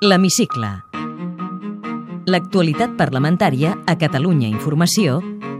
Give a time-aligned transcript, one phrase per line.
[0.00, 0.68] L'Hemicicle.
[2.32, 5.18] L'actualitat parlamentària a Catalunya Informació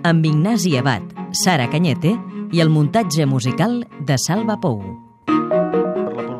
[0.09, 2.14] amb Ignasi Abad, Sara Canyete
[2.48, 4.80] i el muntatge musical de Salva Pou.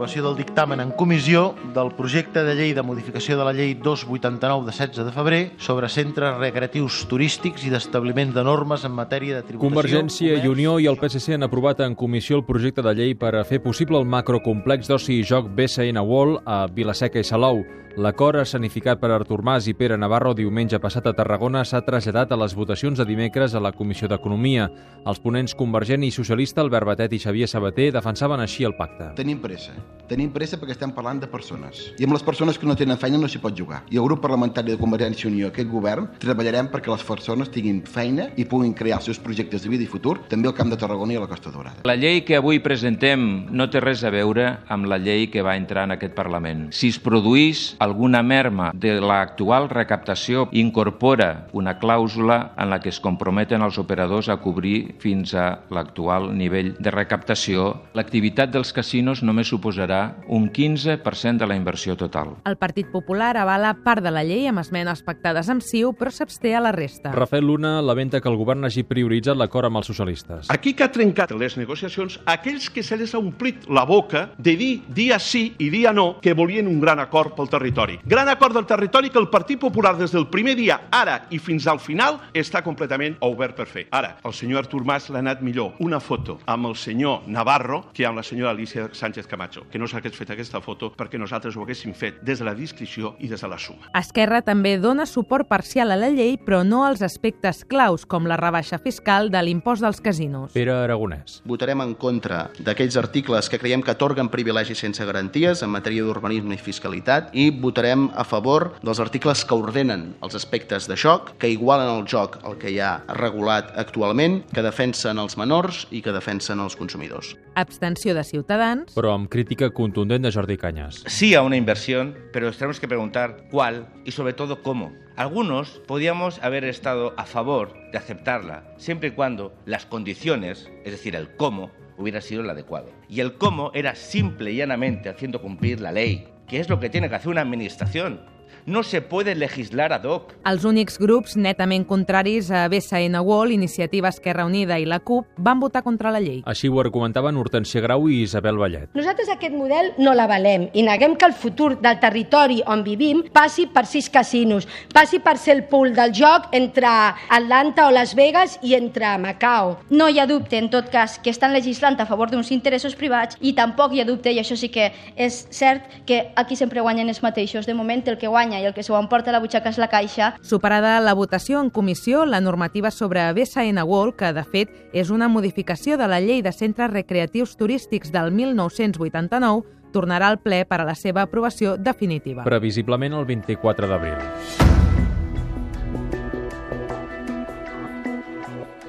[0.01, 4.65] L'aprovació del dictamen en comissió del projecte de llei de modificació de la llei 289
[4.65, 9.45] de 16 de febrer sobre centres recreatius turístics i d'establiment de normes en matèria de
[9.45, 9.69] tributació.
[9.69, 13.13] Convergència i comerç, Unió i el PSC han aprovat en comissió el projecte de llei
[13.13, 17.61] per a fer possible el macrocomplex d'oci i joc BSN World a Vilaseca i Salou.
[18.01, 22.39] L'acord escenificat per Artur Mas i Pere Navarro diumenge passat a Tarragona s'ha traslladat a
[22.39, 24.71] les votacions de dimecres a la Comissió d'Economia.
[25.05, 29.11] Els ponents convergent i socialista Albert Batet i Xavier Sabater defensaven així el pacte.
[29.19, 29.75] Tenim pressa.
[30.11, 31.85] Tenim pressa perquè estem parlant de persones.
[32.03, 33.85] I amb les persones que no tenen feina no s'hi pot jugar.
[33.95, 37.85] I el grup parlamentari de Convergència i Unió, aquest govern, treballarem perquè les persones tinguin
[37.87, 40.79] feina i puguin crear els seus projectes de vida i futur, també al Camp de
[40.81, 41.85] Tarragona i a la Costa Daurada.
[41.87, 43.23] La llei que avui presentem
[43.55, 46.67] no té res a veure amb la llei que va entrar en aquest Parlament.
[46.75, 52.99] Si es produís alguna merma de l'actual recaptació, incorpora una clàusula en la que es
[52.99, 57.77] comprometen els operadors a cobrir fins a l'actual nivell de recaptació.
[57.95, 62.37] L'activitat dels casinos només suposarà un 15% de la inversió total.
[62.45, 66.55] El Partit Popular avala part de la llei amb esmenes pactades amb CiU, però s'absté
[66.55, 67.13] a la resta.
[67.13, 70.51] Rafael Luna lamenta que el govern hagi prioritzat l'acord amb els socialistes.
[70.51, 74.57] Aquí que ha trencat les negociacions aquells que se les ha omplit la boca de
[74.57, 77.99] dir dia sí i dia no que volien un gran acord pel territori.
[78.05, 81.67] Gran acord del territori que el Partit Popular des del primer dia, ara i fins
[81.67, 83.87] al final, està completament obert per fer.
[83.91, 88.07] Ara, el senyor Artur Mas l'ha anat millor una foto amb el senyor Navarro que
[88.07, 91.65] amb la senyora Alicia Sánchez Camacho, que no s'hagués fet aquesta foto perquè nosaltres ho
[91.65, 93.91] haguéssim fet des de la discreció i des de la suma.
[93.97, 98.39] Esquerra també dona suport parcial a la llei, però no als aspectes claus, com la
[98.41, 100.53] rebaixa fiscal de l'impost dels casinos.
[100.53, 101.41] Pere Aragonès.
[101.49, 106.57] Votarem en contra d'aquells articles que creiem que atorguen privilegis sense garanties en matèria d'urbanisme
[106.57, 111.51] i fiscalitat i votarem a favor dels articles que ordenen els aspectes de joc, que
[111.53, 116.15] igualen el joc al que hi ha regulat actualment, que defensen els menors i que
[116.15, 117.35] defensen els consumidors.
[117.61, 118.95] Abstenció de Ciutadans.
[118.97, 121.05] Però amb crítica contundent Jordi Cañas.
[121.07, 124.93] sí a una inversión, pero nos tenemos que preguntar cuál y sobre todo cómo.
[125.17, 131.15] Algunos podíamos haber estado a favor de aceptarla, siempre y cuando las condiciones, es decir,
[131.15, 132.91] el cómo, hubiera sido el adecuado.
[133.09, 136.89] Y el cómo era simple y llanamente haciendo cumplir la ley, que es lo que
[136.89, 138.21] tiene que hacer una administración.
[138.67, 140.35] No se puede legislar ad hoc.
[140.47, 145.61] Els únics grups netament contraris a BSN World, Iniciativa Esquerra Unida i la CUP van
[145.61, 146.43] votar contra la llei.
[146.47, 148.91] Així ho argumentaven Hortència Grau i Isabel Vallet.
[148.95, 153.67] Nosaltres aquest model no l'avalem i neguem que el futur del territori on vivim passi
[153.67, 158.59] per sis casinos, passi per ser el pool del joc entre Atlanta o Las Vegas
[158.63, 159.79] i entre Macao.
[159.91, 163.39] No hi ha dubte, en tot cas, que estan legislant a favor d'uns interessos privats
[163.41, 167.09] i tampoc hi ha dubte, i això sí que és cert, que aquí sempre guanyen
[167.09, 167.67] els mateixos.
[167.67, 169.91] De moment, el que guanya i el que s'ho emporta a la butxaca és la
[169.93, 170.33] caixa.
[170.41, 175.29] Superada la votació en comissió, la normativa sobre BSN World, que de fet és una
[175.29, 180.89] modificació de la llei de centres recreatius turístics del 1989, tornarà al ple per a
[180.89, 182.47] la seva aprovació definitiva.
[182.47, 184.90] Previsiblement el 24 d'abril.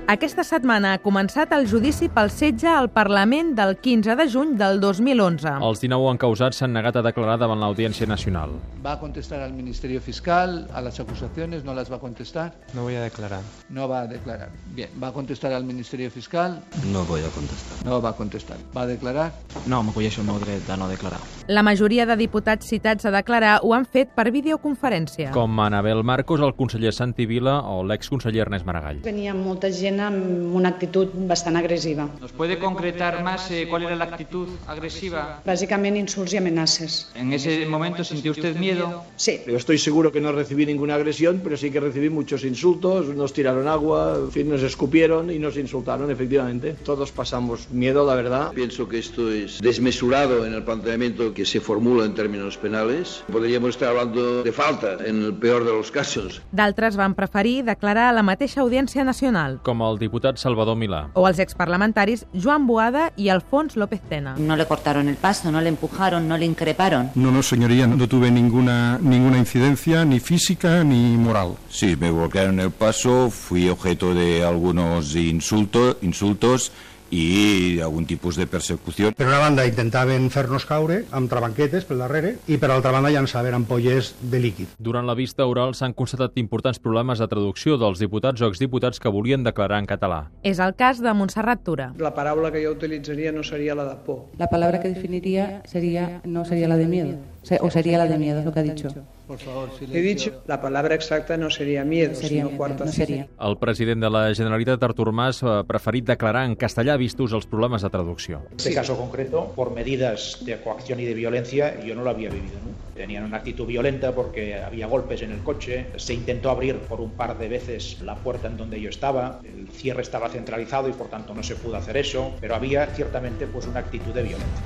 [0.09, 4.79] Aquesta setmana ha començat el judici pel setge al Parlament del 15 de juny del
[4.81, 5.53] 2011.
[5.63, 8.51] Els 19 encausats s'han negat a declarar davant l'Audiència Nacional.
[8.84, 11.63] ¿Va contestar al Ministerio Fiscal, a las acusaciones?
[11.63, 12.51] ¿No las va a contestar?
[12.73, 13.41] No voy a declarar.
[13.69, 14.50] No va a declarar.
[14.75, 16.59] Bien, ¿va a contestar al Ministerio Fiscal?
[16.91, 17.85] No voy a contestar.
[17.85, 18.57] No va a contestar.
[18.75, 19.31] ¿Va a declarar?
[19.67, 21.22] No, m'acolleixo el meu dret de no declarar.
[21.47, 25.31] La majoria de diputats citats a declarar ho han fet per videoconferència.
[25.31, 29.01] Com Anabel Marcos, el conseller Santi Vila o l'exconseller Ernest Maragall.
[29.06, 32.07] Venia molta gent amb una actitud bastant agressiva.
[32.19, 35.41] ¿Nos puede concretar más eh, cuál era la actitud agresiva?
[35.46, 37.09] Bàsicament insults i amenaces.
[37.16, 39.03] ¿En ese momento sintió usted miedo?
[39.16, 39.41] Sí.
[39.47, 43.34] Yo estoy seguro que no recibí ninguna agresión, pero sí que recibí muchos insultos, nos
[43.34, 46.73] tiraron agua, en fin, nos escupieron y nos insultaron, efectivamente.
[46.84, 48.52] Todos pasamos miedo, la verdad.
[48.53, 53.23] Pienso que esto es desmesurado en el planteamiento que se formula en términos penales.
[53.31, 56.41] Podríamos estar hablando de falta en el peor de los casos.
[56.52, 59.59] D'altres van preferir declarar a la mateixa Audiència Nacional.
[59.66, 61.07] Com el diputat Salvador Milà.
[61.13, 64.35] O els exparlamentaris Joan Boada i Alfons López Tena.
[64.37, 67.11] No le cortaron el paso, no le empujaron, no le increparon.
[67.16, 71.55] No, no, señoría, no tuve ninguna, ninguna incidencia, ni física ni moral.
[71.69, 76.72] Sí, me bloquearon el paso, fui objeto de algunos insultos, insultos
[77.11, 79.11] i algun tipus de persecució.
[79.16, 83.55] Per una banda intentaven fer-nos caure amb trabanquetes pel darrere i per altra banda llançaven
[83.58, 84.73] ampolles de líquid.
[84.79, 89.11] Durant la vista oral s'han constatat importants problemes de traducció dels diputats o exdiputats que
[89.11, 90.23] volien declarar en català.
[90.43, 91.91] És el cas de Montserrat Tura.
[91.99, 94.25] La paraula que jo utilitzaria no seria la de por.
[94.40, 97.17] La palabra que definiría sería no sería la de miedo.
[97.61, 98.88] ¿O sería la de miedo, lo que ha dicho?
[99.28, 102.91] Por favor, He dicho, la palabra exacta no sería miedo, Sería sino miedo, cuarta no
[102.91, 103.28] sería.
[103.40, 107.82] El president de la Generalitat, Artur Mas, ha preferit declarar en castellà vistos els problemes
[107.82, 108.41] de traducció.
[108.55, 112.59] este caso concreto, por medidas de coacción y de violencia, yo no lo había vivido
[112.64, 112.78] nunca.
[112.93, 117.11] Tenían una actitud violenta porque había golpes en el coche, se intentó abrir por un
[117.11, 121.08] par de veces la puerta en donde yo estaba, el cierre estaba centralizado y por
[121.08, 124.61] tanto no se pudo hacer eso, pero había ciertamente pues una actitud de violencia.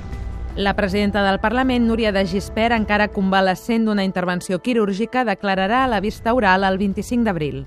[0.56, 6.00] La presidenta del Parlament, Núria de Gispert, encara convalescent d'una intervenció quirúrgica, declararà a la
[6.00, 7.66] vista oral el 25 d'abril.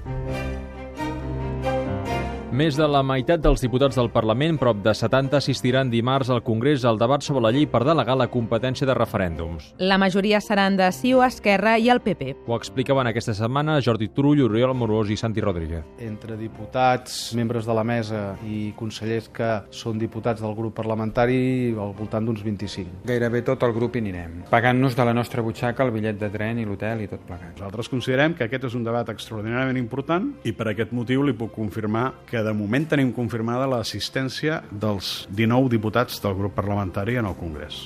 [2.59, 6.83] Més de la meitat dels diputats del Parlament, prop de 70, assistiran dimarts al Congrés
[6.83, 9.69] al debat sobre la llei per delegar la competència de referèndums.
[9.79, 12.33] La majoria seran de CiU, Esquerra i el PP.
[12.50, 15.85] Ho explicaven aquesta setmana Jordi Turull, Oriol Amorós i Santi Rodríguez.
[16.00, 21.94] entre diputats, membres de la mesa i consellers que són diputats del grup parlamentari al
[21.95, 23.06] voltant d'uns 25.
[23.06, 26.59] Gairebé tot el grup hi anirem, pagant-nos de la nostra butxaca el bitllet de tren
[26.59, 27.56] i l'hotel i tot plegat.
[27.56, 31.56] Nosaltres considerem que aquest és un debat extraordinàriament important i per aquest motiu li puc
[31.56, 37.37] confirmar que de moment tenim confirmada l'assistència dels 19 diputats del grup parlamentari en el
[37.37, 37.83] Congrés.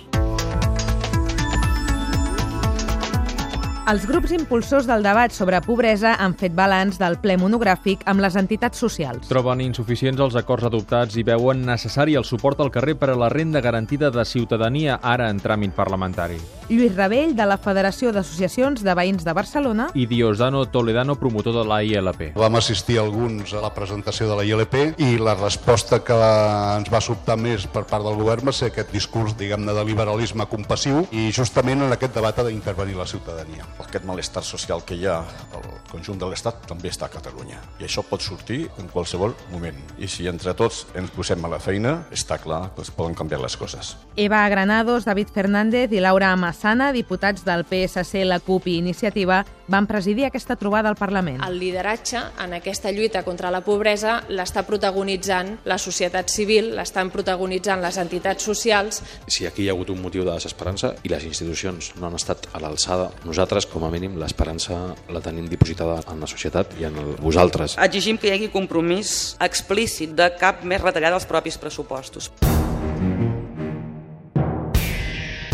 [3.83, 8.37] Els grups impulsors del debat sobre pobresa han fet balanç del ple monogràfic amb les
[8.39, 9.27] entitats socials.
[9.27, 13.27] Troben insuficients els acords adoptats i veuen necessari el suport al carrer per a la
[13.27, 16.39] renda garantida de ciutadania ara en tràmit parlamentari.
[16.69, 21.67] Lluís Rebell, de la Federació d'Associacions de Veïns de Barcelona, I Diosdano Toledano, promotor de
[21.67, 22.23] la ILP.
[22.39, 27.03] Vam assistir alguns a la presentació de la ILP i la resposta que ens va
[27.03, 31.27] sobtar més per part del govern va ser aquest discurs, diguem-ne, de liberalisme compassiu i
[31.35, 33.72] justament en aquest debat ha d'intervenir la ciutadania.
[33.79, 35.17] Aquest malestar social que hi ha
[35.55, 37.59] al conjunt de l'Estat també està a Catalunya.
[37.81, 39.77] I això pot sortir en qualsevol moment.
[39.97, 43.41] I si entre tots ens posem a la feina, està clar que es poden canviar
[43.43, 43.95] les coses.
[44.15, 49.87] Eva Granados, David Fernández i Laura Massana, diputats del PSC, la CUP i Iniciativa, van
[49.87, 51.41] presidir aquesta trobada al Parlament.
[51.45, 57.81] El lideratge en aquesta lluita contra la pobresa l'està protagonitzant la societat civil, l'estan protagonitzant
[57.81, 59.01] les entitats socials.
[59.27, 62.49] Si aquí hi ha hagut un motiu de desesperança i les institucions no han estat
[62.53, 64.79] a l'alçada, nosaltres, com a mínim, l'esperança
[65.13, 67.77] la tenim dipositada en la societat i en el, vosaltres.
[67.83, 72.31] Exigim que hi hagi compromís explícit de cap més retallada als propis pressupostos.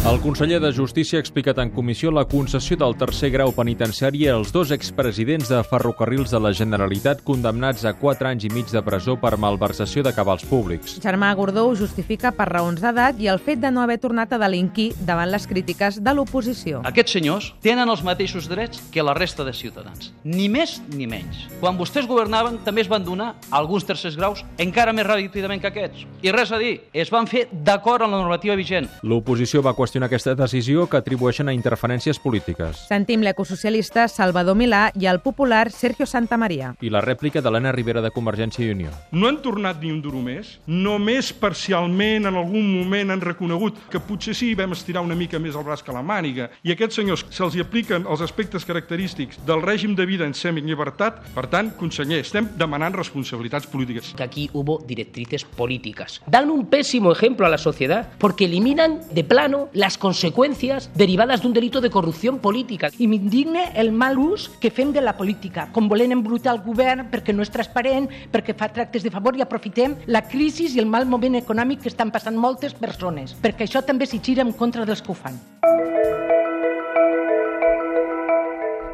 [0.07, 4.53] El conseller de Justícia ha explicat en comissió la concessió del tercer grau penitenciari als
[4.55, 9.17] dos expresidents de ferrocarrils de la Generalitat condemnats a 4 anys i mig de presó
[9.19, 10.95] per malversació de cabals públics.
[11.03, 14.39] Germà Gordó ho justifica per raons d'edat i el fet de no haver tornat a
[14.39, 16.79] delinquir davant les crítiques de l'oposició.
[16.87, 20.13] Aquests senyors tenen els mateixos drets que la resta de ciutadans.
[20.23, 21.43] Ni més ni menys.
[21.59, 26.07] Quan vostès governaven també es van donar alguns tercers graus encara més ràpidament que aquests.
[26.23, 28.87] I res a dir, es van fer d'acord amb la normativa vigent.
[29.03, 32.77] L'oposició va qüestionar aquesta decisió que atribueixen a interferències polítiques.
[32.87, 36.75] Sentim l'ecosocialista Salvador Milà i el popular Sergio Santamaria.
[36.81, 38.91] I la rèplica d'Helena Rivera de Convergència i Unió.
[39.11, 40.59] No han tornat ni un duro més.
[40.67, 45.57] Només parcialment en algun moment han reconegut que potser sí vam estirar una mica més
[45.57, 46.51] el braç que la màniga.
[46.63, 51.23] I aquests senyors se'ls hi apliquen els aspectes característics del règim de vida en semillibertat.
[51.33, 54.13] Per tant, conseller, estem demanant responsabilitats polítiques.
[54.15, 56.21] que aquí hubo directrices políticas.
[56.27, 61.47] Dan un pésimo ejemplo a la sociedad porque eliminan de plano las consecuencias derivadas de
[61.47, 62.89] un delito de corrupción política.
[62.99, 67.07] I m'indigne el mal ús que fem de la política, com volent embrutar el govern
[67.07, 70.89] perquè no és transparent, perquè fa tractes de favor i aprofitem la crisi i el
[70.91, 74.83] mal moment econòmic que estan passant moltes persones, perquè això també s'hi gira en contra
[74.83, 75.39] dels que ho fan.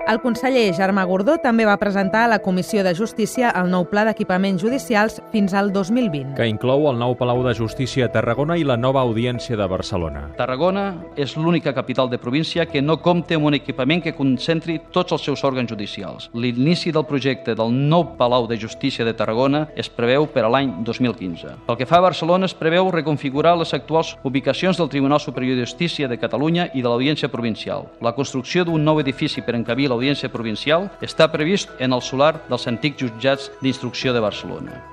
[0.05, 4.03] El conseller Germà Gordó també va presentar a la Comissió de Justícia el nou pla
[4.05, 6.35] d'equipaments judicials fins al 2020.
[6.37, 10.27] que inclou el nou Palau de Justícia a Tarragona i la nova Audiència de Barcelona.
[10.37, 10.83] Tarragona
[11.17, 15.23] és l'única capital de província que no compta amb un equipament que concentri tots els
[15.23, 16.29] seus òrgans judicials.
[16.35, 20.83] L'inici del projecte del nou Palau de Justícia de Tarragona es preveu per a l'any
[20.83, 21.65] 2015.
[21.65, 25.65] Pel que fa a Barcelona, es preveu reconfigurar les actuals ubicacions del Tribunal Superior de
[25.65, 27.89] Justícia de Catalunya i de l'Audiència Provincial.
[28.01, 32.67] La construcció d'un nou edifici per encabir l'Audiència Provincial està previst en el solar dels
[32.67, 34.83] antics jutjats d'instrucció de Barcelona.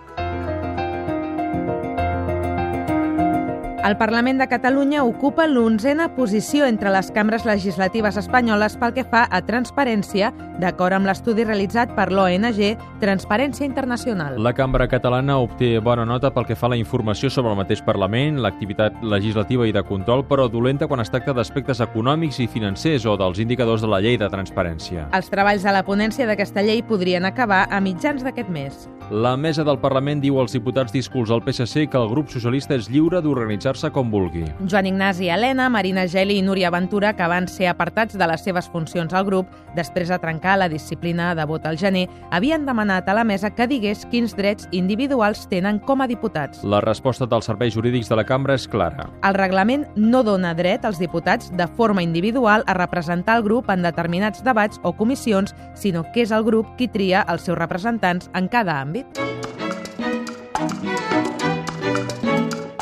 [3.83, 9.25] El Parlament de Catalunya ocupa l'onzena posició entre les cambres legislatives espanyoles pel que fa
[9.27, 10.29] a transparència,
[10.63, 14.39] d'acord amb l'estudi realitzat per l'ONG Transparència Internacional.
[14.39, 17.83] La cambra catalana obté bona nota pel que fa a la informació sobre el mateix
[17.83, 23.03] Parlament, l'activitat legislativa i de control, però dolenta quan es tracta d'aspectes econòmics i financers
[23.11, 25.09] o dels indicadors de la llei de transparència.
[25.11, 28.87] Els treballs de la ponència d'aquesta llei podrien acabar a mitjans d'aquest mes.
[29.13, 32.87] La mesa del Parlament diu als diputats disculs al PSC que el grup socialista és
[32.89, 34.47] lliure d'organitzar-se com vulgui.
[34.65, 38.71] Joan Ignasi Helena, Marina Geli i Núria Ventura, que van ser apartats de les seves
[38.73, 43.19] funcions al grup després de trencar la disciplina de vot al gener, havien demanat a
[43.19, 46.65] la mesa que digués quins drets individuals tenen com a diputats.
[46.65, 49.11] La resposta dels serveis jurídics de la cambra és clara.
[49.29, 53.85] El reglament no dona dret als diputats de forma individual a representar el grup en
[53.85, 58.49] determinats debats o comissions, sinó que és el grup qui tria els seus representants en
[58.49, 59.02] cada àmbit.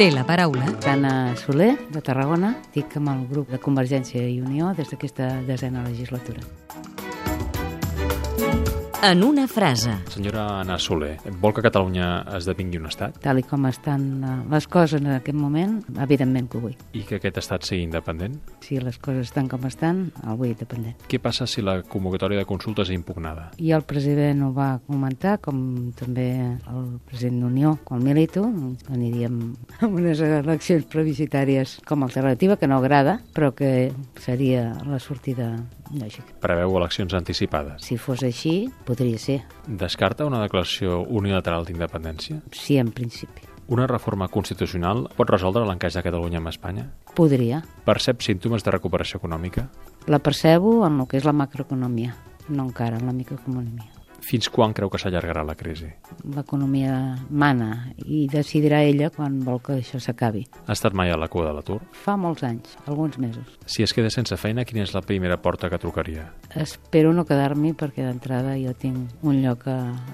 [0.00, 0.64] Té la paraula.
[0.88, 5.84] Anna Soler, de Tarragona, dic amb el grup de Convergència i Unió des d'aquesta desena
[5.84, 6.40] legislatura.
[9.02, 9.94] En una frase.
[10.12, 13.14] Senyora Anna Soler, vol que Catalunya esdevingui un estat?
[13.24, 16.74] Tal i com estan eh, les coses en aquest moment, evidentment que ho vull.
[16.92, 18.36] I que aquest estat sigui independent?
[18.60, 21.00] Si les coses estan com estan, el vull independent.
[21.08, 23.48] Què passa si la convocatòria de consultes és impugnada?
[23.56, 25.64] I el president ho va comentar, com
[25.96, 26.28] també
[26.68, 28.44] el president d'Unió, quan milito,
[28.92, 29.40] aniríem
[29.80, 35.54] a unes eleccions plebiscitàries com a alternativa, que no agrada, però que seria la sortida
[35.92, 36.36] lògica.
[36.42, 37.84] Preveu eleccions anticipades?
[37.86, 39.40] Si fos així, podria ser.
[39.66, 42.40] Descarta una declaració unilateral d'independència?
[42.52, 43.46] Sí, en principi.
[43.70, 46.88] Una reforma constitucional pot resoldre l'encaix de Catalunya amb Espanya?
[47.14, 47.62] Podria.
[47.86, 49.68] Percep símptomes de recuperació econòmica?
[50.10, 52.16] La percebo en el que és la macroeconomia,
[52.48, 53.99] no encara en la microeconomia.
[54.20, 55.88] Fins quan creu que s'allargarà la crisi?
[56.36, 57.70] L'economia mana
[58.04, 60.44] i decidirà ella quan vol que això s'acabi.
[60.66, 61.78] Ha estat mai a la cua de l'atur?
[61.96, 63.56] Fa molts anys, alguns mesos.
[63.66, 66.28] Si es queda sense feina, quina és la primera porta que trucaria?
[66.54, 69.64] Espero no quedar-m'hi perquè d'entrada jo tinc un lloc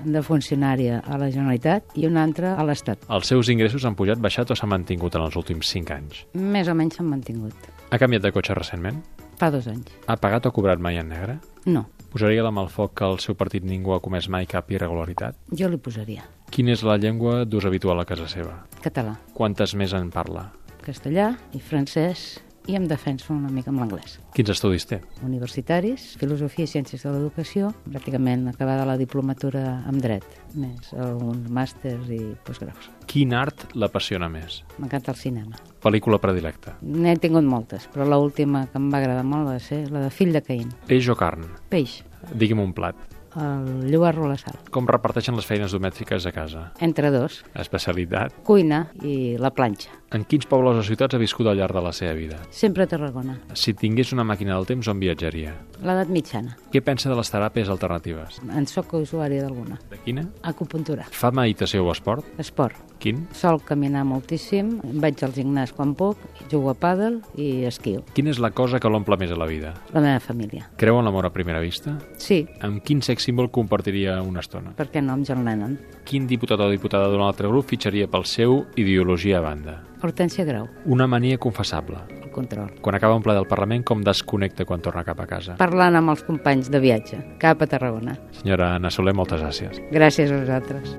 [0.04, 3.04] de funcionària a la Generalitat i un altre a l'Estat.
[3.10, 6.24] Els seus ingressos han pujat, baixat o s'han mantingut en els últims 5 anys?
[6.34, 7.70] Més o menys s'han mantingut.
[7.90, 9.02] Ha canviat de cotxe recentment?
[9.36, 9.90] Fa dos anys.
[10.08, 11.36] Ha pagat o cobrat mai en negre?
[11.66, 11.84] No.
[12.16, 15.36] Posaria la mà al foc que el seu partit ningú ha comès mai cap irregularitat?
[15.60, 16.22] Jo li posaria.
[16.48, 18.54] Quina és la llengua d'ús habitual a casa seva?
[18.80, 19.18] Català.
[19.36, 20.46] Quantes més en parla?
[20.80, 22.24] Castellà i francès
[22.72, 24.16] i em defenso una mica amb l'anglès.
[24.32, 25.02] Quins estudis té?
[25.28, 30.24] Universitaris, filosofia i ciències de l'educació, pràcticament acabada la diplomatura amb dret,
[30.56, 32.95] més alguns màsters i postgraus.
[33.06, 34.60] Quin art l'apassiona més?
[34.82, 35.56] M'encanta el cinema.
[35.82, 36.76] Pel·lícula predilecta?
[36.82, 40.34] N'he tingut moltes, però l'última que em va agradar molt va ser la de Fill
[40.34, 40.72] de Caín.
[40.90, 41.46] Peix o carn?
[41.70, 42.00] Peix.
[42.34, 42.98] Digui'm un plat.
[43.36, 44.54] El llobarro a la sal.
[44.72, 46.70] Com reparteixen les feines domèstiques a casa?
[46.80, 47.42] Entre dos.
[47.52, 48.32] Especialitat?
[48.48, 49.92] Cuina i la planxa.
[50.16, 52.38] En quins pobles o ciutats ha viscut al llarg de la seva vida?
[52.48, 53.36] Sempre a Tarragona.
[53.52, 55.52] Si tingués una màquina del temps, on viatjaria?
[55.84, 56.56] L'edat mitjana.
[56.72, 58.40] Què pensa de les teràpies alternatives?
[58.48, 59.76] En sóc usuària d'alguna.
[59.90, 60.24] De quina?
[60.40, 61.04] Acupuntura.
[61.12, 62.24] Fa meditació o esport?
[62.40, 62.95] Esport.
[62.98, 63.26] Quin?
[63.36, 68.02] Sol caminar moltíssim, vaig al gimnàs quan puc, jugo a pàdel i esquio.
[68.16, 69.74] Quina és la cosa que l'omple més a la vida?
[69.94, 70.70] La meva família.
[70.80, 71.96] Creu en l'amor a primera vista?
[72.18, 72.44] Sí.
[72.64, 74.72] Amb quin sex símbol compartiria una estona?
[74.76, 75.76] Per què no amb John Lennon?
[76.06, 79.76] Quin diputat o diputada d'un altre grup fitxaria pel seu ideologia a banda?
[80.02, 80.68] Hortència Grau.
[80.84, 81.98] Una mania confessable.
[82.22, 82.70] El control.
[82.84, 85.56] Quan acaba un ple del Parlament, com desconnecta quan torna cap a casa?
[85.60, 88.18] Parlant amb els companys de viatge, cap a Tarragona.
[88.42, 89.80] Senyora Anna Soler, moltes gràcies.
[89.90, 90.98] Gràcies a vosaltres.